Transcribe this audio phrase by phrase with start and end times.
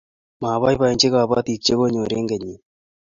[0.41, 2.55] Maboiyboiitch kabotik che konyor eng' kenyini